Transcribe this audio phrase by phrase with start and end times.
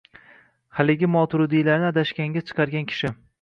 [0.77, 3.15] Haligi moturudiylarni adashganga chiqargan kishi